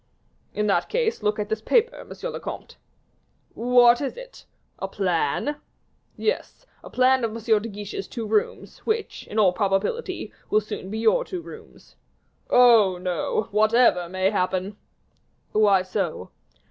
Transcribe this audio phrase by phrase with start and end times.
[0.55, 2.75] "In that case, look at this paper, monsieur le comte."
[3.53, 4.45] "What is it
[4.79, 5.57] a plan?"
[6.17, 7.61] "Yes; a plan of M.
[7.61, 11.97] de Guiche's two rooms, which, in all probability, will soon be your two rooms."
[12.49, 12.97] "Oh!
[12.97, 14.75] no, whatever may happen."
[15.51, 16.31] "Why so?"